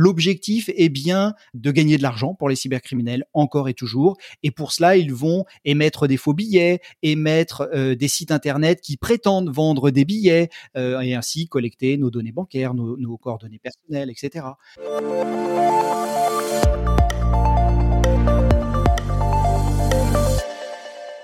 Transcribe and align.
L'objectif 0.00 0.70
est 0.76 0.90
bien 0.90 1.34
de 1.54 1.72
gagner 1.72 1.96
de 1.96 2.02
l'argent 2.02 2.32
pour 2.32 2.48
les 2.48 2.54
cybercriminels 2.54 3.24
encore 3.32 3.68
et 3.68 3.74
toujours. 3.74 4.16
Et 4.44 4.52
pour 4.52 4.70
cela, 4.70 4.96
ils 4.96 5.12
vont 5.12 5.44
émettre 5.64 6.06
des 6.06 6.16
faux 6.16 6.34
billets, 6.34 6.78
émettre 7.02 7.68
euh, 7.74 7.96
des 7.96 8.06
sites 8.06 8.30
internet 8.30 8.80
qui 8.80 8.96
prétendent 8.96 9.50
vendre 9.50 9.90
des 9.90 10.04
billets 10.04 10.50
euh, 10.76 11.00
et 11.00 11.14
ainsi 11.14 11.48
collecter 11.48 11.96
nos 11.96 12.12
données 12.12 12.30
bancaires, 12.30 12.74
nos, 12.74 12.96
nos 12.96 13.16
coordonnées 13.16 13.58
personnelles, 13.58 14.08
etc. 14.08 14.46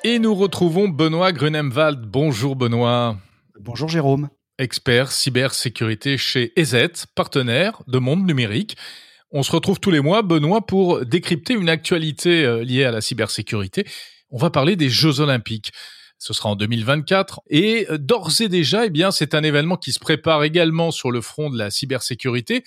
Et 0.02 0.18
nous 0.18 0.34
retrouvons 0.34 0.88
Benoît 0.88 1.30
Grunemwald. 1.30 2.04
Bonjour 2.06 2.56
Benoît. 2.56 3.18
Bonjour 3.61 3.88
Jérôme. 3.88 4.30
Expert 4.59 5.11
cybersécurité 5.11 6.16
chez 6.16 6.52
EZ, 6.54 7.07
partenaire 7.16 7.82
de 7.89 7.98
Monde 7.98 8.25
Numérique. 8.25 8.77
On 9.32 9.43
se 9.43 9.50
retrouve 9.50 9.80
tous 9.80 9.91
les 9.91 9.98
mois, 9.98 10.23
Benoît, 10.23 10.64
pour 10.64 11.04
décrypter 11.04 11.54
une 11.54 11.68
actualité 11.68 12.44
euh, 12.44 12.63
liée 12.63 12.85
à 12.85 12.93
la 12.93 13.00
cybersécurité. 13.00 13.85
On 14.30 14.39
va 14.39 14.50
parler 14.50 14.77
des 14.77 14.89
Jeux 14.89 15.18
Olympiques. 15.18 15.72
Ce 16.18 16.32
sera 16.32 16.50
en 16.50 16.54
2024 16.54 17.40
et 17.50 17.86
euh, 17.90 17.99
d'ores 17.99 18.40
et 18.40 18.49
déjà, 18.49 18.86
eh 18.86 18.90
bien, 18.90 19.11
c'est 19.11 19.35
un 19.35 19.43
événement 19.43 19.77
qui 19.77 19.93
se 19.93 19.99
prépare 19.99 20.44
également 20.44 20.93
sur 20.93 21.11
le 21.11 21.21
front 21.21 21.50
de 21.50 21.58
la 21.58 21.72
cybersécurité 21.72 22.63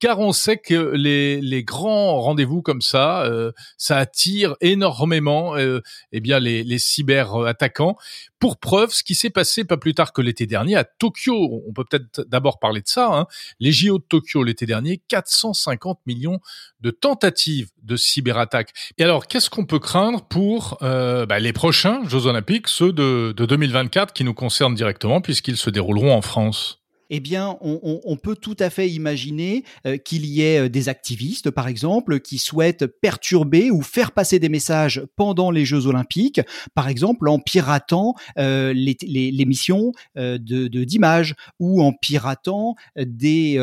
car 0.00 0.20
on 0.20 0.32
sait 0.32 0.58
que 0.58 0.92
les, 0.94 1.40
les 1.40 1.64
grands 1.64 2.20
rendez-vous 2.20 2.62
comme 2.62 2.82
ça, 2.82 3.22
euh, 3.24 3.52
ça 3.76 3.98
attire 3.98 4.54
énormément 4.60 5.56
euh, 5.56 5.80
eh 6.12 6.20
bien 6.20 6.38
les, 6.38 6.62
les 6.62 6.78
cyber-attaquants. 6.78 7.96
Pour 8.38 8.58
preuve, 8.58 8.92
ce 8.92 9.02
qui 9.02 9.16
s'est 9.16 9.30
passé 9.30 9.64
pas 9.64 9.76
plus 9.76 9.94
tard 9.94 10.12
que 10.12 10.22
l'été 10.22 10.46
dernier 10.46 10.76
à 10.76 10.84
Tokyo, 10.84 11.62
on 11.66 11.72
peut 11.72 11.84
peut-être 11.84 12.22
d'abord 12.28 12.60
parler 12.60 12.80
de 12.80 12.86
ça, 12.86 13.10
hein. 13.12 13.26
les 13.58 13.72
JO 13.72 13.98
de 13.98 14.04
Tokyo 14.08 14.44
l'été 14.44 14.64
dernier, 14.64 15.00
450 15.08 15.98
millions 16.06 16.38
de 16.80 16.90
tentatives 16.90 17.70
de 17.82 17.96
cyberattaques. 17.96 18.72
Et 18.98 19.02
alors, 19.02 19.26
qu'est-ce 19.26 19.50
qu'on 19.50 19.64
peut 19.64 19.80
craindre 19.80 20.22
pour 20.22 20.78
euh, 20.82 21.26
bah, 21.26 21.40
les 21.40 21.52
prochains 21.52 22.06
Jeux 22.08 22.26
olympiques, 22.26 22.68
ceux 22.68 22.92
de, 22.92 23.34
de 23.36 23.46
2024 23.46 24.12
qui 24.12 24.22
nous 24.22 24.34
concernent 24.34 24.74
directement 24.74 25.20
puisqu'ils 25.20 25.56
se 25.56 25.70
dérouleront 25.70 26.12
en 26.12 26.22
France? 26.22 26.78
Eh 27.10 27.20
bien, 27.20 27.56
on, 27.60 28.16
peut 28.16 28.36
tout 28.36 28.56
à 28.58 28.70
fait 28.70 28.88
imaginer 28.90 29.64
euh, 29.86 29.96
qu'il 29.96 30.26
y 30.26 30.42
ait 30.42 30.66
euh, 30.66 30.68
des 30.68 30.88
activistes, 30.88 31.50
par 31.50 31.68
exemple, 31.68 32.20
qui 32.20 32.38
souhaitent 32.38 32.86
perturber 32.86 33.70
ou 33.70 33.82
faire 33.82 34.12
passer 34.12 34.38
des 34.38 34.48
messages 34.48 35.02
pendant 35.16 35.50
les 35.50 35.64
Jeux 35.64 35.86
Olympiques, 35.86 36.40
par 36.74 36.88
exemple 36.88 37.28
en 37.28 37.38
piratant 37.38 38.14
euh, 38.38 38.72
les, 38.72 39.44
missions 39.46 39.92
de 40.16 40.84
d'images 40.84 41.34
ou 41.58 41.82
en 41.82 41.92
piratant 41.92 42.74
des 42.96 43.58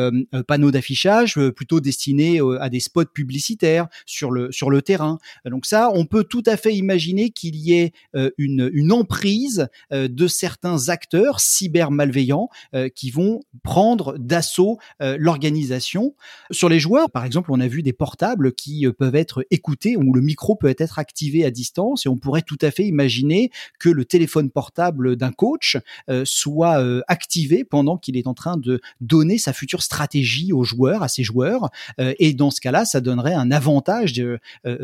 panneaux 0.48 0.70
d'affichage 0.70 1.38
plutôt 1.50 1.80
destinés 1.80 2.40
à 2.60 2.68
des 2.68 2.80
spots 2.80 3.04
publicitaires 3.04 3.86
sur 4.06 4.30
le 4.30 4.50
sur 4.50 4.70
le 4.70 4.82
terrain. 4.82 5.18
Donc 5.44 5.66
ça, 5.66 5.90
on 5.94 6.06
peut 6.06 6.24
tout 6.24 6.42
à 6.46 6.56
fait 6.56 6.74
imaginer 6.74 7.30
qu'il 7.30 7.56
y 7.56 7.74
ait 7.74 7.92
une, 8.38 8.70
une 8.72 8.92
emprise 8.92 9.68
de 9.92 10.26
certains 10.26 10.88
acteurs 10.88 11.40
cyber 11.40 11.90
malveillants 11.90 12.48
qui 12.94 13.10
vont 13.10 13.35
prendre 13.62 14.16
d'assaut 14.18 14.78
euh, 15.02 15.16
l'organisation. 15.18 16.14
Sur 16.50 16.68
les 16.68 16.80
joueurs, 16.80 17.10
par 17.10 17.24
exemple, 17.24 17.50
on 17.52 17.60
a 17.60 17.68
vu 17.68 17.82
des 17.82 17.92
portables 17.92 18.52
qui 18.52 18.86
euh, 18.86 18.92
peuvent 18.92 19.16
être 19.16 19.46
écoutés, 19.50 19.96
où 19.96 20.12
le 20.12 20.20
micro 20.20 20.56
peut 20.56 20.74
être 20.78 20.98
activé 20.98 21.44
à 21.44 21.50
distance, 21.50 22.06
et 22.06 22.08
on 22.08 22.16
pourrait 22.16 22.42
tout 22.42 22.58
à 22.62 22.70
fait 22.70 22.84
imaginer 22.84 23.50
que 23.78 23.88
le 23.88 24.04
téléphone 24.04 24.50
portable 24.50 25.16
d'un 25.16 25.32
coach 25.32 25.76
euh, 26.08 26.22
soit 26.24 26.76
activé 27.08 27.64
pendant 27.64 27.96
qu'il 27.96 28.16
est 28.16 28.26
en 28.26 28.34
train 28.34 28.56
de 28.56 28.80
donner 29.00 29.38
sa 29.38 29.52
future 29.52 29.82
stratégie 29.82 30.52
aux 30.52 30.64
joueurs, 30.64 31.02
à 31.02 31.08
ses 31.08 31.22
joueurs, 31.22 31.70
et 31.98 32.32
dans 32.32 32.50
ce 32.50 32.60
cas-là, 32.60 32.84
ça 32.84 33.00
donnerait 33.00 33.34
un 33.34 33.50
avantage 33.50 34.14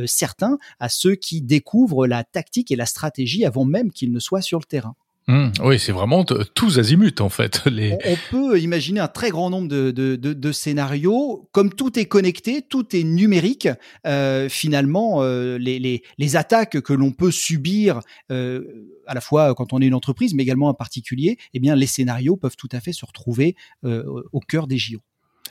certain 0.06 0.58
à 0.80 0.88
ceux 0.88 1.14
qui 1.14 1.42
découvrent 1.42 2.06
la 2.06 2.24
tactique 2.24 2.70
et 2.70 2.76
la 2.76 2.86
stratégie 2.86 3.44
avant 3.44 3.64
même 3.64 3.90
qu'ils 3.90 4.12
ne 4.12 4.18
soient 4.18 4.42
sur 4.42 4.58
le 4.58 4.64
terrain. 4.64 4.94
Mmh, 5.28 5.50
oui, 5.62 5.78
c'est 5.78 5.92
vraiment 5.92 6.24
tous 6.24 6.78
azimuts 6.78 7.20
en 7.20 7.28
fait. 7.28 7.62
On, 7.66 8.16
peut 8.30 8.58
imaginer 8.58 8.98
un 8.98 9.08
très 9.08 9.30
grand 9.30 9.50
nombre 9.50 9.68
de, 9.68 10.52
scénarios. 10.52 11.48
Comme 11.52 11.72
tout 11.72 11.98
est 11.98 12.06
connecté, 12.06 12.62
tout 12.62 12.96
est 12.96 13.04
numérique. 13.04 13.68
Euh, 14.06 14.48
finalement, 14.48 15.22
euh, 15.22 15.58
les, 15.58 16.02
attaques 16.36 16.80
que 16.80 16.92
l'on 16.92 17.12
peut 17.12 17.30
subir, 17.30 18.00
euh, 18.30 18.64
à 19.06 19.14
la 19.14 19.20
fois 19.20 19.54
quand 19.54 19.72
on 19.72 19.80
est 19.80 19.86
une 19.86 19.94
entreprise, 19.94 20.34
mais 20.34 20.42
également 20.42 20.68
un 20.68 20.74
particulier, 20.74 21.38
eh 21.54 21.60
bien, 21.60 21.76
les 21.76 21.86
scénarios 21.86 22.36
peuvent 22.36 22.56
tout 22.56 22.68
à 22.72 22.80
fait 22.80 22.92
se 22.92 23.06
retrouver 23.06 23.54
au 23.84 24.40
cœur 24.40 24.66
des 24.66 24.78
JO. 24.78 24.98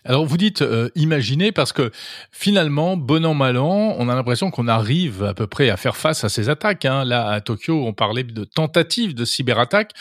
Alors 0.03 0.25
vous 0.25 0.37
dites 0.37 0.61
euh, 0.63 0.89
imaginer 0.95 1.51
parce 1.51 1.73
que 1.73 1.91
finalement, 2.31 2.97
bon 2.97 3.23
an 3.25 3.35
mal 3.35 3.57
an, 3.57 3.95
on 3.99 4.09
a 4.09 4.15
l'impression 4.15 4.49
qu'on 4.49 4.67
arrive 4.67 5.23
à 5.23 5.33
peu 5.33 5.45
près 5.45 5.69
à 5.69 5.77
faire 5.77 5.95
face 5.95 6.23
à 6.23 6.29
ces 6.29 6.49
attaques. 6.49 6.85
Hein. 6.85 7.05
Là 7.05 7.29
à 7.29 7.41
Tokyo, 7.41 7.85
on 7.85 7.93
parlait 7.93 8.23
de 8.23 8.43
tentatives 8.43 9.13
de 9.13 9.25
cyberattaque, 9.25 9.91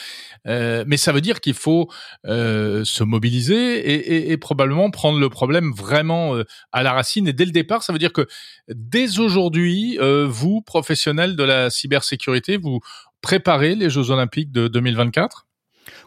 euh, 0.47 0.85
mais 0.87 0.97
ça 0.97 1.13
veut 1.13 1.21
dire 1.21 1.41
qu'il 1.41 1.55
faut 1.55 1.91
euh, 2.27 2.85
se 2.85 3.05
mobiliser 3.05 3.79
et, 3.79 4.17
et, 4.17 4.33
et, 4.33 4.37
probablement 4.39 4.91
prendre 4.91 5.19
le 5.19 5.29
problème 5.29 5.73
vraiment 5.73 6.35
euh, 6.35 6.45
à 6.73 6.83
la 6.83 6.93
racine 6.93 7.29
et 7.29 7.33
dès 7.33 7.45
le 7.45 7.53
départ. 7.53 7.83
Ça 7.83 7.93
veut 7.93 7.99
dire 7.99 8.13
que 8.13 8.27
dès 8.69 9.19
aujourd'hui, 9.19 9.99
euh, 10.01 10.27
vous 10.27 10.63
professionnels 10.63 11.37
de 11.37 11.45
la 11.45 11.69
cybersécurité, 11.69 12.57
vous 12.57 12.81
préparez 13.21 13.75
les 13.75 13.91
Jeux 13.91 14.11
Olympiques 14.11 14.51
de 14.51 14.69
2024 14.69 15.47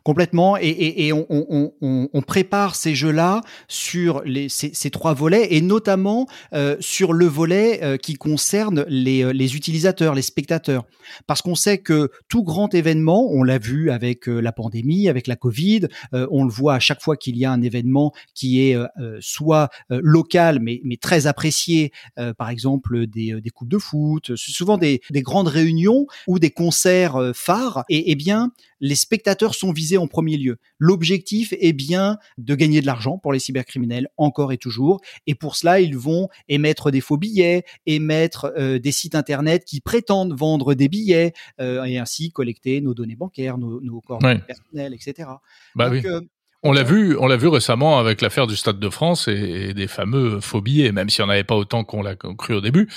Complètement. 0.03 0.57
Et, 0.57 1.11
on, 1.13 2.21
prépare 2.25 2.75
ces 2.75 2.95
jeux-là 2.95 3.41
sur 3.67 4.23
ces, 4.47 4.89
trois 4.89 5.13
volets 5.13 5.47
et 5.51 5.61
notamment 5.61 6.27
euh, 6.53 6.75
sur 6.79 7.13
le 7.13 7.25
volet 7.25 7.83
euh, 7.83 7.97
qui 7.97 8.15
concerne 8.15 8.85
les, 8.87 9.23
euh, 9.23 9.33
les, 9.33 9.55
utilisateurs, 9.55 10.15
les 10.15 10.21
spectateurs. 10.21 10.85
Parce 11.27 11.41
qu'on 11.41 11.55
sait 11.55 11.79
que 11.79 12.09
tout 12.29 12.43
grand 12.43 12.73
événement, 12.73 13.29
on 13.31 13.43
l'a 13.43 13.57
vu 13.57 13.91
avec 13.91 14.27
la 14.27 14.51
pandémie, 14.51 15.09
avec 15.09 15.27
la 15.27 15.35
Covid, 15.35 15.87
on 16.13 16.43
le 16.43 16.49
voit 16.49 16.75
à 16.75 16.79
chaque 16.79 17.01
fois 17.01 17.17
qu'il 17.17 17.37
y 17.37 17.45
a 17.45 17.51
un 17.51 17.61
événement 17.61 18.13
qui 18.33 18.61
est 18.61 18.77
soit 19.19 19.69
local 19.89 20.59
mais, 20.61 20.79
très 21.01 21.27
apprécié, 21.27 21.91
par 22.37 22.49
exemple 22.49 23.05
des, 23.05 23.41
coupes 23.53 23.69
de 23.69 23.77
foot, 23.77 24.35
souvent 24.35 24.77
des, 24.77 25.01
des 25.09 25.21
grandes 25.21 25.49
réunions 25.49 26.07
ou 26.27 26.39
des 26.39 26.51
concerts 26.51 27.31
phares. 27.33 27.83
Et, 27.89 28.11
et 28.11 28.15
bien, 28.15 28.51
les 28.83 28.95
spectateurs 28.95 29.55
sont 29.55 29.62
visés 29.71 29.97
en 29.97 30.07
premier 30.07 30.37
lieu. 30.37 30.57
L'objectif 30.77 31.53
est 31.59 31.73
bien 31.73 32.17
de 32.37 32.55
gagner 32.55 32.81
de 32.81 32.85
l'argent 32.85 33.17
pour 33.17 33.33
les 33.33 33.39
cybercriminels 33.39 34.07
encore 34.17 34.51
et 34.51 34.57
toujours. 34.57 35.01
Et 35.27 35.35
pour 35.35 35.55
cela, 35.55 35.79
ils 35.79 35.97
vont 35.97 36.29
émettre 36.47 36.91
des 36.91 37.01
faux 37.01 37.17
billets, 37.17 37.63
émettre 37.85 38.51
euh, 38.57 38.79
des 38.79 38.91
sites 38.91 39.15
internet 39.15 39.65
qui 39.65 39.81
prétendent 39.81 40.37
vendre 40.37 40.73
des 40.73 40.89
billets 40.89 41.33
euh, 41.59 41.83
et 41.83 41.97
ainsi 41.97 42.31
collecter 42.31 42.81
nos 42.81 42.93
données 42.93 43.15
bancaires, 43.15 43.57
nos, 43.57 43.81
nos 43.81 44.01
coordonnées 44.01 44.39
personnelles, 44.39 44.93
etc. 44.93 45.29
Bah 45.75 45.89
oui. 45.89 46.01
Euh, 46.05 46.21
on 46.65 46.71
l'a 46.71 46.83
vu, 46.83 47.17
on 47.17 47.27
l'a 47.27 47.35
vu 47.35 47.49
récemment 47.49 47.99
avec 47.99 48.21
l'affaire 48.21 48.47
du 48.47 48.55
Stade 48.55 48.79
de 48.79 48.89
France 48.89 49.27
et, 49.27 49.73
des 49.73 49.87
fameux 49.87 50.39
faux 50.39 50.61
billets, 50.61 50.93
même 50.93 51.09
s'il 51.09 51.25
n'y 51.25 51.29
en 51.29 51.33
avait 51.33 51.43
pas 51.43 51.57
autant 51.57 51.83
qu'on 51.83 52.01
l'a 52.01 52.15
cru 52.15 52.53
au 52.53 52.61
début. 52.61 52.87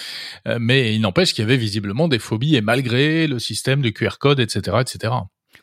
mais 0.61 0.95
il 0.95 1.01
n'empêche 1.01 1.35
qu'il 1.35 1.43
y 1.43 1.45
avait 1.45 1.57
visiblement 1.57 2.07
des 2.07 2.21
phobie 2.21 2.55
et 2.55 2.61
malgré 2.61 3.27
le 3.27 3.41
système 3.41 3.83
de 3.83 3.91
QR 3.91 4.19
code, 4.21 4.39
etc., 4.39 4.77
etc. 4.83 5.15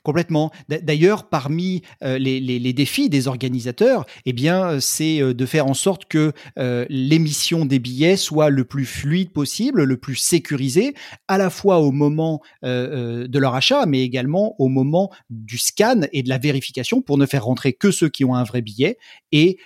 Complètement. 0.03 0.51
D'ailleurs, 0.67 1.29
parmi 1.29 1.81
euh, 2.03 2.17
les, 2.17 2.73
défis 2.73 3.09
des 3.09 3.29
organisateurs, 3.29 4.05
eh 4.25 4.33
bien, 4.33 4.81
c'est 4.81 5.21
euh, 5.21 5.33
de 5.33 5.45
faire 5.45 5.65
en 5.65 5.73
sorte 5.73 6.05
que 6.05 6.33
euh, 6.59 6.85
l'émission 6.89 7.65
des 7.65 7.79
billets 7.79 8.17
soit 8.17 8.49
le 8.49 8.65
plus 8.65 8.85
fluide 8.85 9.31
possible, 9.31 9.83
le 9.83 9.97
plus 9.97 10.15
sécurisé, 10.15 10.93
à 11.29 11.37
la 11.37 11.49
fois 11.49 11.79
au 11.79 11.91
moment 11.91 12.41
de 12.63 13.39
leur 13.39 13.55
achat, 13.55 13.85
mais 13.85 14.03
également 14.03 14.55
au 14.59 14.67
moment 14.67 15.09
du 15.29 15.57
scan 15.57 16.01
et 16.11 16.23
de 16.23 16.29
la 16.29 16.37
vérification 16.37 17.01
pour 17.01 17.17
ne 17.17 17.25
faire 17.25 17.45
rentrer 17.45 17.73
que 17.73 17.91
ceux 17.91 18.09
qui 18.09 18.25
ont 18.25 18.35
un 18.35 18.43
vrai 18.43 18.61
billet 18.61 18.97
et, 19.31 19.57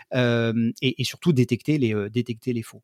surtout 1.02 1.34
détecter 1.34 1.78
les 1.78 2.64
faux. 2.64 2.82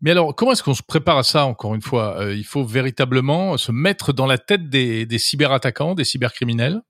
Mais 0.00 0.10
alors, 0.10 0.34
comment 0.34 0.52
est-ce 0.52 0.62
qu'on 0.62 0.74
se 0.74 0.82
prépare 0.82 1.18
à 1.18 1.22
ça, 1.22 1.46
encore 1.46 1.74
une 1.74 1.82
fois? 1.82 2.20
Euh, 2.20 2.34
Il 2.34 2.44
faut 2.44 2.64
véritablement 2.64 3.56
se 3.56 3.72
mettre 3.72 4.12
dans 4.12 4.26
la 4.26 4.38
tête 4.38 4.68
des, 4.68 5.06
cyberattaquants, 5.18 5.94
des 5.94 6.04
cybercriminels? 6.04 6.82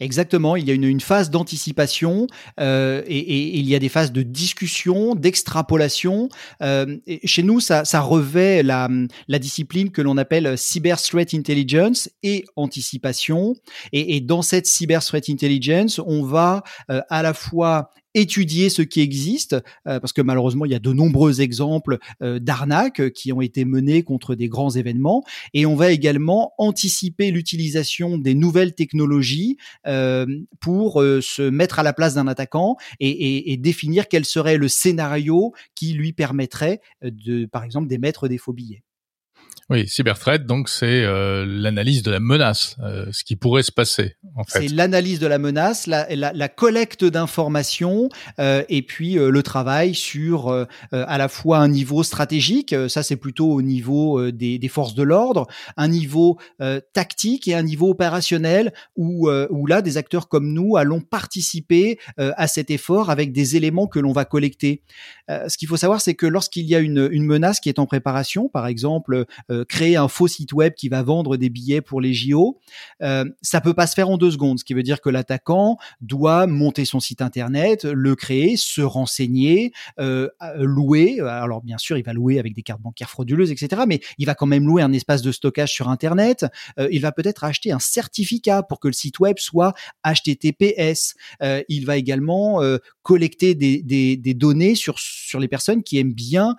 Exactement, 0.00 0.56
il 0.56 0.66
y 0.66 0.70
a 0.70 0.74
une, 0.74 1.00
phase 1.00 1.28
d'anticipation 1.28 2.26
euh, 2.60 3.02
et, 3.06 3.58
il 3.58 3.68
y 3.68 3.74
a 3.74 3.78
des 3.78 3.88
phases 3.88 4.12
de 4.12 4.22
discussion, 4.22 5.14
d'extrapolation. 5.14 6.28
Euh, 6.62 6.98
chez 7.24 7.42
nous, 7.42 7.60
ça, 7.60 7.82
revêt 8.00 8.62
la, 8.62 8.88
discipline 9.28 9.90
que 9.90 10.00
l'on 10.00 10.16
appelle 10.16 10.56
Cyber 10.56 11.02
Threat 11.02 11.34
Intelligence 11.34 12.08
et 12.22 12.44
anticipation. 12.56 13.54
Et, 13.92 14.20
dans 14.20 14.42
cette 14.42 14.66
Cyber 14.66 15.04
Threat 15.04 15.28
Intelligence, 15.28 15.98
on 15.98 16.22
va 16.22 16.62
à 16.88 17.22
la 17.22 17.34
fois 17.34 17.90
étudier 18.14 18.68
ce 18.68 18.82
qui 18.82 19.00
existe, 19.00 19.56
parce 19.84 20.12
que 20.12 20.22
malheureusement, 20.22 20.64
il 20.64 20.72
y 20.72 20.74
a 20.74 20.78
de 20.78 20.92
nombreux 20.92 21.40
exemples 21.40 21.98
d'arnaques 22.20 23.10
qui 23.12 23.32
ont 23.32 23.40
été 23.40 23.64
menées 23.64 24.02
contre 24.02 24.34
des 24.34 24.48
grands 24.48 24.70
événements, 24.70 25.24
et 25.54 25.66
on 25.66 25.74
va 25.74 25.90
également 25.90 26.52
anticiper 26.58 27.30
l'utilisation 27.30 28.18
des 28.18 28.34
nouvelles 28.34 28.74
technologies 28.74 29.56
pour 30.60 31.02
se 31.02 31.48
mettre 31.48 31.78
à 31.78 31.82
la 31.82 31.92
place 31.92 32.14
d'un 32.14 32.26
attaquant 32.26 32.76
et, 33.00 33.08
et, 33.08 33.52
et, 33.52 33.56
définir 33.56 34.08
quel 34.08 34.24
serait 34.24 34.56
le 34.56 34.68
scénario 34.68 35.52
qui 35.74 35.92
lui 35.92 36.12
permettrait 36.12 36.80
de, 37.02 37.46
par 37.46 37.64
exemple, 37.64 37.88
d'émettre 37.88 38.28
des 38.28 38.38
faux 38.38 38.52
billets. 38.52 38.82
Oui, 39.70 39.86
cyberthreat, 39.88 40.44
donc 40.44 40.68
c'est 40.68 41.04
euh, 41.04 41.44
l'analyse 41.46 42.02
de 42.02 42.10
la 42.10 42.20
menace, 42.20 42.76
euh, 42.82 43.06
ce 43.12 43.24
qui 43.24 43.36
pourrait 43.36 43.62
se 43.62 43.72
passer. 43.72 44.16
En 44.34 44.44
fait. 44.44 44.60
C'est 44.60 44.68
l'analyse 44.68 45.18
de 45.18 45.26
la 45.26 45.38
menace, 45.38 45.86
la, 45.86 46.06
la, 46.14 46.32
la 46.32 46.48
collecte 46.48 47.04
d'informations 47.04 48.08
euh, 48.38 48.64
et 48.68 48.82
puis 48.82 49.18
euh, 49.18 49.30
le 49.30 49.42
travail 49.42 49.94
sur 49.94 50.48
euh, 50.48 50.64
à 50.90 51.18
la 51.18 51.28
fois 51.28 51.58
un 51.58 51.68
niveau 51.68 52.02
stratégique, 52.02 52.74
ça 52.88 53.02
c'est 53.02 53.16
plutôt 53.16 53.52
au 53.52 53.62
niveau 53.62 54.30
des, 54.30 54.58
des, 54.58 54.68
forces 54.68 54.94
de 54.94 55.02
l'ordre, 55.02 55.46
un 55.76 55.88
niveau 55.88 56.38
tactique 56.92 57.48
et 57.48 57.54
un 57.54 57.62
niveau 57.62 57.90
opérationnel 57.90 58.72
où, 58.96 59.28
où 59.28 59.66
là 59.66 59.82
des 59.82 59.96
acteurs 59.96 60.28
comme 60.28 60.52
nous 60.52 60.76
allons 60.76 61.00
participer 61.00 61.98
à 62.16 62.46
cet 62.46 62.70
effort 62.70 63.10
avec 63.10 63.32
des 63.32 63.56
éléments 63.56 63.86
que 63.86 63.98
l'on 63.98 64.12
va 64.12 64.24
collecter. 64.24 64.82
ce 65.28 65.56
qu'il 65.56 65.68
faut 65.68 65.76
savoir, 65.76 66.00
c'est 66.00 66.14
que 66.14 66.26
lorsqu'il 66.26 66.66
y 66.66 66.74
a 66.74 66.78
une, 66.78 67.08
une 67.10 67.24
menace 67.24 67.60
qui 67.60 67.68
est 67.68 67.78
en 67.78 67.86
préparation, 67.86 68.48
par 68.48 68.66
exemple 68.66 69.26
euh, 69.52 69.64
créer 69.64 69.96
un 69.96 70.08
faux 70.08 70.28
site 70.28 70.52
web 70.52 70.72
qui 70.74 70.88
va 70.88 71.02
vendre 71.02 71.36
des 71.36 71.50
billets 71.50 71.80
pour 71.80 72.00
les 72.00 72.14
JO. 72.14 72.58
Euh, 73.02 73.24
ça 73.42 73.60
peut 73.60 73.74
pas 73.74 73.86
se 73.86 73.94
faire 73.94 74.08
en 74.08 74.16
deux 74.16 74.30
secondes, 74.30 74.58
ce 74.58 74.64
qui 74.64 74.74
veut 74.74 74.82
dire 74.82 75.00
que 75.00 75.10
l'attaquant 75.10 75.76
doit 76.00 76.46
monter 76.46 76.84
son 76.84 77.00
site 77.00 77.22
internet, 77.22 77.84
le 77.84 78.14
créer, 78.16 78.56
se 78.56 78.80
renseigner, 78.80 79.72
euh, 80.00 80.28
louer. 80.56 81.20
Alors 81.20 81.62
bien 81.62 81.78
sûr, 81.78 81.98
il 81.98 82.04
va 82.04 82.12
louer 82.12 82.38
avec 82.38 82.54
des 82.54 82.62
cartes 82.62 82.80
bancaires 82.80 83.10
frauduleuses, 83.10 83.50
etc. 83.50 83.82
Mais 83.86 84.00
il 84.18 84.26
va 84.26 84.34
quand 84.34 84.46
même 84.46 84.66
louer 84.66 84.82
un 84.82 84.92
espace 84.92 85.22
de 85.22 85.32
stockage 85.32 85.72
sur 85.72 85.88
internet. 85.88 86.46
Euh, 86.78 86.88
il 86.90 87.00
va 87.00 87.12
peut-être 87.12 87.44
acheter 87.44 87.72
un 87.72 87.78
certificat 87.78 88.62
pour 88.62 88.80
que 88.80 88.88
le 88.88 88.94
site 88.94 89.18
web 89.20 89.38
soit 89.38 89.74
HTTPS. 90.04 91.14
Il 91.68 91.84
va 91.86 91.96
également 91.96 92.60
collecter 93.02 93.54
des, 93.54 93.82
des, 93.82 94.16
des, 94.16 94.34
données 94.34 94.74
sur 94.74 94.98
sur 94.98 95.40
les 95.40 95.48
personnes 95.48 95.82
qui 95.82 95.98
aiment 95.98 96.12
bien 96.12 96.56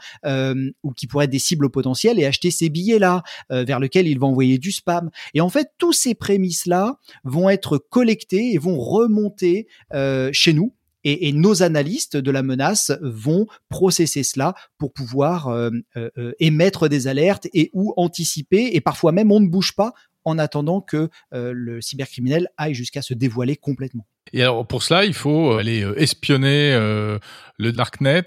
ou 0.84 0.92
qui 0.92 1.08
pourraient 1.08 1.26
être 1.26 1.32
des 1.32 1.40
cibles 1.40 1.70
potentielles 1.70 2.20
et 2.20 2.26
acheter 2.26 2.52
ces 2.52 2.70
billets 2.70 2.83
là 2.92 3.24
euh, 3.52 3.64
vers 3.64 3.80
lequel 3.80 4.08
il 4.08 4.20
va 4.20 4.28
envoyer 4.28 4.58
du 4.58 4.72
spam. 4.72 5.10
Et 5.34 5.42
en 5.42 5.50
fait, 5.50 5.70
tous 5.78 5.94
ces 5.94 6.16
prémices-là 6.16 6.98
vont 7.24 7.50
être 7.50 7.78
collectés 7.78 8.54
et 8.54 8.58
vont 8.58 8.80
remonter 8.80 9.68
euh, 9.94 10.30
chez 10.32 10.54
nous. 10.54 10.74
Et, 11.06 11.34
nos 11.34 11.64
analystes 11.64 12.16
de 12.16 12.32
la 12.32 12.44
menace 12.44 12.94
vont 13.02 13.46
processer 13.68 14.24
cela 14.24 14.54
pour 14.78 14.94
pouvoir 14.94 15.50
euh, 15.50 15.72
émettre 16.40 16.88
des 16.88 17.08
alertes 17.08 17.48
et 17.54 17.70
ou 17.74 17.94
anticiper. 17.98 18.70
Et 18.74 18.80
parfois 18.80 19.12
même, 19.12 19.30
on 19.30 19.42
ne 19.42 19.48
bouge 19.48 19.76
pas 19.76 19.92
en 20.24 20.40
attendant 20.40 20.80
que 20.80 21.10
le 21.34 21.82
cybercriminel 21.82 22.48
aille 22.56 22.74
jusqu'à 22.74 23.02
se 23.02 23.14
dévoiler 23.14 23.58
complètement. 23.58 24.06
Et 24.34 24.42
alors 24.42 24.68
pour 24.68 24.84
cela, 24.84 25.06
il 25.06 25.14
faut 25.14 25.54
aller 25.54 25.86
espionner 25.96 26.76
le 27.58 27.72
darknet. 27.72 28.24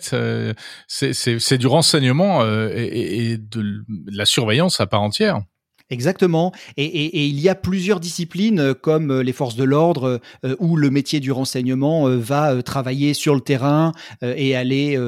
c'est 0.87 1.59
du 1.59 1.67
renseignement 1.67 2.45
et, 2.45 3.37
de 3.39 3.85
la 4.11 4.25
surveillance 4.25 4.81
à 4.81 4.87
part 4.87 5.03
entière. 5.03 5.41
Exactement. 5.89 6.53
Et, 6.77 6.85
et, 6.85 7.05
et, 7.19 7.27
il 7.27 7.39
y 7.39 7.49
a 7.49 7.55
plusieurs 7.55 8.01
disciplines 8.01 8.59
euh, 8.59 8.75
comme 8.75 9.13
euh, 9.13 9.23
les 9.23 9.33
forces 9.33 9.55
de 9.55 9.63
l'ordre 9.63 10.21
euh, 10.45 10.57
où 10.59 10.77
le 10.77 10.91
métier 10.91 11.21
du 11.21 11.31
renseignement 11.31 12.09
va 12.09 12.61
travailler 12.63 13.15
sur 13.15 13.35
le 13.35 13.41
terrain 13.41 13.93
et 14.23 14.57
aller 14.57 14.99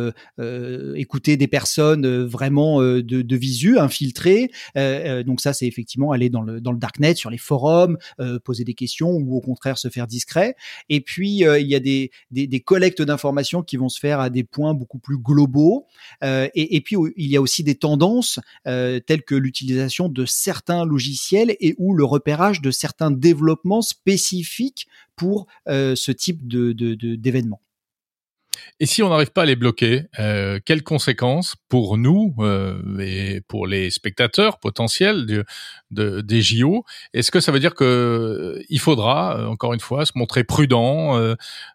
écouter 0.97 1.37
des 1.37 1.47
personnes 1.47 2.25
vraiment 2.25 2.81
de, 2.81 3.01
de 3.01 3.37
visu, 3.37 3.79
infiltrées. 3.79 4.51
donc 4.75 5.41
ça, 5.41 5.53
c'est 5.53 5.67
effectivement 5.67 6.13
aller 6.13 6.29
dans 6.31 6.43
le, 6.43 6.61
dans 6.61 6.73
le 6.73 6.79
darknet, 6.79 7.15
sur 7.15 7.31
les 7.31 7.39
forums, 7.39 7.97
poser 8.45 8.65
des 8.65 8.75
questions 8.75 9.11
ou 9.11 9.37
au 9.37 9.41
contraire 9.41 9.79
se 9.79 9.89
faire 9.89 10.07
discret. 10.07 10.55
Et 10.89 11.01
puis, 11.01 11.39
il 11.39 11.67
y 11.67 11.75
a 11.75 11.81
des, 11.81 12.11
des, 12.31 12.47
des 12.47 12.61
collectes 12.61 13.03
d'informations 13.03 13.63
qui 13.63 13.77
vont 13.77 13.89
se 13.89 13.99
faire 13.99 14.21
à 14.21 14.31
des 14.31 14.45
points 14.45 14.75
beaucoup 14.75 14.99
plus 14.99 15.19
globaux. 15.19 15.87
Et, 16.23 16.77
et, 16.77 16.81
puis, 16.81 16.97
il 17.17 17.31
y 17.31 17.37
a 17.37 17.41
aussi 17.41 17.65
des 17.65 17.77
tendances 17.77 18.41
telles 18.65 19.23
que 19.27 19.35
l'utilisation 19.35 20.09
de 20.09 20.25
certains 20.27 20.68
logiciels 20.85 21.57
et 21.61 21.75
ou 21.79 21.95
le 21.95 22.05
repérage 22.05 22.61
de 22.61 22.71
certains 22.71 23.11
développements 23.11 23.83
spécifiques 23.83 24.87
pour 25.17 25.47
euh, 25.69 25.95
ce 25.95 26.13
type 26.13 26.47
de, 26.47 26.73
d'événements. 27.17 27.61
Et 28.81 28.87
si 28.87 29.03
on 29.03 29.09
n'arrive 29.09 29.33
pas 29.33 29.43
à 29.43 29.45
les 29.45 29.57
bloquer, 29.57 30.05
euh, 30.19 30.61
quelles 30.65 30.83
conséquences 30.83 31.57
pour 31.69 31.99
nous 31.99 32.35
euh, 32.39 32.99
et 33.01 33.41
pour 33.49 33.67
les 33.67 33.91
spectateurs 33.91 34.61
potentiels 34.61 35.27
de, 35.27 36.21
des 36.21 36.43
JO 36.43 36.85
Est-ce 37.13 37.31
que 37.31 37.41
ça 37.41 37.51
veut 37.51 37.61
dire 37.61 37.75
que 37.75 37.85
euh, 37.85 38.63
il 38.69 38.79
faudra, 38.79 39.49
encore 39.49 39.75
une 39.75 39.81
fois, 39.81 40.07
se 40.07 40.13
montrer 40.15 40.45
prudent, 40.45 41.19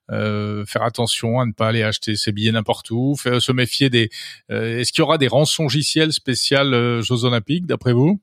faire 0.10 0.84
attention 0.84 1.40
à 1.40 1.46
ne 1.46 1.52
pas 1.52 1.68
aller 1.68 1.84
acheter 1.84 2.16
ses 2.16 2.32
billets 2.32 2.52
n'importe 2.52 2.92
où, 2.92 3.16
se 3.18 3.52
méfier 3.52 3.90
des 3.90 4.10
Est-ce 4.50 4.92
qu'il 4.94 5.02
y 5.02 5.04
aura 5.04 5.18
des 5.18 5.28
rançongiciels 5.28 6.14
spéciales 6.14 7.02
Jeux 7.02 7.26
Olympiques, 7.26 7.66
d'après 7.66 7.94
vous? 7.94 8.22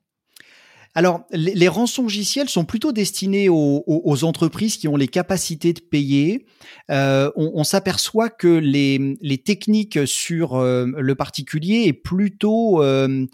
Alors, 0.93 1.21
les, 1.31 1.53
les 1.53 1.67
rançongiciels 1.69 2.49
sont 2.49 2.65
plutôt 2.65 2.91
destinés 2.91 3.47
aux, 3.49 4.23
entreprises 4.23 4.77
qui 4.77 4.87
ont 4.87 4.97
les 4.97 5.07
capacités 5.07 5.71
de 5.71 5.79
payer. 5.79 6.45
Euh, 6.89 7.31
on, 7.35 7.63
s'aperçoit 7.63 8.29
que 8.29 8.47
les, 8.47 9.17
les, 9.21 9.37
techniques 9.37 9.99
sur 10.05 10.55
euh, 10.55 10.85
le 10.97 11.15
particulier 11.15 11.85
est 11.87 11.93
plutôt 11.93 12.83
euh, 12.83 13.25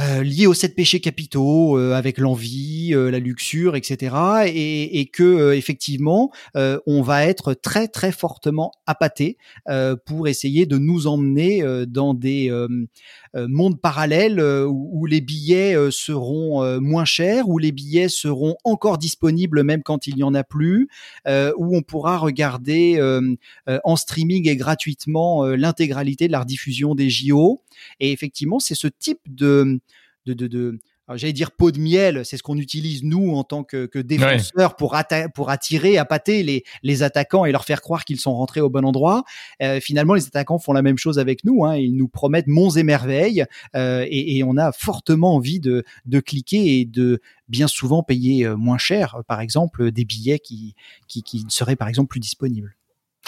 euh, 0.00 0.46
aux 0.46 0.54
sept 0.54 0.76
péchés 0.76 1.00
capitaux, 1.00 1.76
euh, 1.76 1.92
avec 1.92 2.18
l'envie, 2.18 2.90
euh, 2.92 3.10
la 3.10 3.18
luxure, 3.18 3.74
etc. 3.74 4.14
Et, 4.46 5.00
et 5.00 5.06
que 5.06 5.52
effectivement, 5.52 6.30
on 6.54 7.02
va 7.02 7.24
être 7.24 7.54
très 7.54 7.88
très 7.88 8.12
fortement 8.12 8.72
appâté 8.86 9.36
pour 10.06 10.28
essayer 10.28 10.66
de 10.66 10.78
nous 10.78 11.06
emmener 11.06 11.62
dans 11.86 12.14
des 12.14 12.50
mondes 13.34 13.80
parallèles 13.80 14.40
où, 14.40 14.90
où, 14.92 15.06
les 15.06 15.20
billets 15.20 15.76
seront 15.90 16.80
moins 16.80 17.04
chers, 17.04 17.48
où 17.48 17.58
les 17.58 17.72
billets 17.72 18.08
seront 18.08 18.56
encore 18.64 18.98
disponibles 18.98 19.62
même 19.62 19.82
quand 19.82 20.06
il 20.06 20.16
n'y 20.16 20.22
en 20.22 20.34
a 20.34 20.44
plus, 20.44 20.88
où 21.26 21.76
on 21.76 21.82
pourra 21.82 22.18
regarder 22.18 23.00
en 23.66 23.96
streaming 23.96 24.48
et 24.48 24.56
gratuitement 24.56 25.44
l'intégralité 25.46 26.26
de 26.26 26.32
la 26.32 26.40
rediffusion 26.40 26.94
des 26.94 27.10
JO. 27.10 27.62
Et 28.00 28.12
effectivement, 28.12 28.58
c'est 28.58 28.74
ce 28.74 28.88
type 28.88 29.20
de 29.26 29.80
de, 30.32 30.46
de, 30.46 30.78
j'allais 31.14 31.32
dire 31.32 31.50
pot 31.50 31.70
de 31.70 31.78
miel, 31.78 32.24
c'est 32.24 32.36
ce 32.36 32.42
qu'on 32.42 32.58
utilise 32.58 33.02
nous 33.02 33.34
en 33.34 33.44
tant 33.44 33.64
que, 33.64 33.86
que 33.86 33.98
défenseurs 33.98 34.76
pour, 34.76 34.96
pour 35.34 35.50
attirer, 35.50 35.98
appâter 35.98 36.42
les, 36.42 36.64
les 36.82 37.02
attaquants 37.02 37.44
et 37.44 37.52
leur 37.52 37.64
faire 37.64 37.80
croire 37.80 38.04
qu'ils 38.04 38.20
sont 38.20 38.34
rentrés 38.34 38.60
au 38.60 38.68
bon 38.68 38.84
endroit. 38.84 39.24
Euh, 39.62 39.80
finalement, 39.80 40.14
les 40.14 40.26
attaquants 40.26 40.58
font 40.58 40.72
la 40.72 40.82
même 40.82 40.98
chose 40.98 41.18
avec 41.18 41.44
nous. 41.44 41.64
Hein, 41.64 41.76
ils 41.76 41.96
nous 41.96 42.08
promettent 42.08 42.46
monts 42.46 42.70
et 42.70 42.82
merveilles 42.82 43.44
euh, 43.74 44.04
et, 44.08 44.38
et, 44.38 44.44
on 44.44 44.56
a 44.56 44.72
fortement 44.72 45.34
envie 45.34 45.60
de, 45.60 45.84
de 46.06 46.20
cliquer 46.20 46.80
et 46.80 46.84
de 46.84 47.20
bien 47.48 47.68
souvent 47.68 48.02
payer 48.02 48.46
euh, 48.46 48.56
moins 48.56 48.78
cher, 48.78 49.22
par 49.26 49.40
exemple, 49.40 49.90
des 49.90 50.04
billets 50.04 50.38
qui, 50.38 50.74
qui, 51.06 51.22
qui 51.22 51.44
seraient 51.48 51.76
par 51.76 51.88
exemple 51.88 52.08
plus 52.08 52.20
disponibles. 52.20 52.76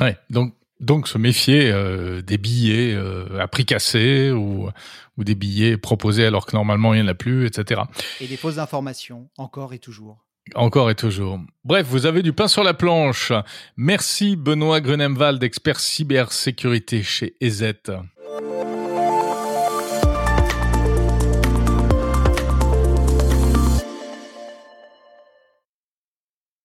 Ouais, 0.00 0.16
donc 0.30 0.54
donc 0.80 1.08
se 1.08 1.18
méfier 1.18 1.70
euh, 1.70 2.22
des 2.22 2.38
billets 2.38 2.94
euh, 2.94 3.40
à 3.40 3.46
prix 3.48 3.64
cassé 3.64 4.30
ou, 4.30 4.68
ou 5.16 5.24
des 5.24 5.34
billets 5.34 5.76
proposés 5.76 6.24
alors 6.24 6.46
que 6.46 6.56
normalement 6.56 6.94
il 6.94 7.02
n'y 7.02 7.06
en 7.06 7.10
a 7.10 7.14
plus, 7.14 7.46
etc. 7.46 7.82
Et 8.20 8.26
des 8.26 8.36
fausses 8.36 8.58
informations, 8.58 9.28
encore 9.36 9.74
et 9.74 9.78
toujours. 9.78 10.24
Encore 10.54 10.90
et 10.90 10.94
toujours. 10.94 11.38
Bref, 11.64 11.86
vous 11.86 12.06
avez 12.06 12.22
du 12.22 12.32
pain 12.32 12.48
sur 12.48 12.64
la 12.64 12.74
planche. 12.74 13.32
Merci 13.76 14.36
Benoît 14.36 14.80
Grunemwald, 14.80 15.42
expert 15.44 15.78
cybersécurité 15.78 17.02
chez 17.02 17.36
EZ. 17.40 17.74